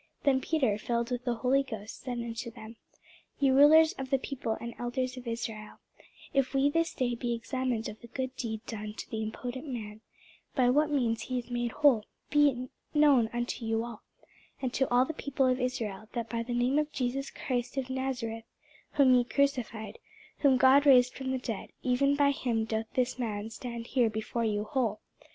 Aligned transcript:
Then 0.23 0.41
Peter, 0.41 0.79
filled 0.79 1.11
with 1.11 1.25
the 1.25 1.35
Holy 1.35 1.61
Ghost, 1.61 2.01
said 2.01 2.17
unto 2.17 2.49
them, 2.49 2.75
Ye 3.37 3.51
rulers 3.51 3.93
of 3.99 4.09
the 4.09 4.17
people, 4.17 4.57
and 4.59 4.73
elders 4.79 5.15
of 5.15 5.27
Israel, 5.27 5.77
if 6.33 6.55
we 6.55 6.71
this 6.71 6.91
day 6.95 7.13
be 7.13 7.35
examined 7.35 7.87
of 7.87 8.01
the 8.01 8.07
good 8.07 8.35
deed 8.35 8.65
done 8.65 8.95
to 8.97 9.07
the 9.11 9.21
impotent 9.21 9.67
man, 9.67 10.01
by 10.55 10.71
what 10.71 10.89
means 10.89 11.21
he 11.21 11.37
is 11.37 11.51
made 11.51 11.71
whole; 11.71 12.05
be 12.31 12.49
it 12.49 12.69
known 12.95 13.29
unto 13.31 13.63
you 13.63 13.83
all, 13.83 14.01
and 14.59 14.73
to 14.73 14.89
all 14.89 15.05
the 15.05 15.13
people 15.13 15.45
of 15.45 15.59
Israel, 15.59 16.09
that 16.13 16.29
by 16.31 16.41
the 16.41 16.55
name 16.55 16.79
of 16.79 16.91
Jesus 16.91 17.29
Christ 17.29 17.77
of 17.77 17.91
Nazareth, 17.91 18.45
whom 18.93 19.13
ye 19.13 19.23
crucified, 19.23 19.99
whom 20.39 20.57
God 20.57 20.87
raised 20.87 21.13
from 21.13 21.29
the 21.31 21.37
dead, 21.37 21.69
even 21.83 22.15
by 22.15 22.31
him 22.31 22.65
doth 22.65 22.87
this 22.95 23.19
man 23.19 23.51
stand 23.51 23.85
here 23.85 24.09
before 24.09 24.45
you 24.45 24.63
whole. 24.63 24.99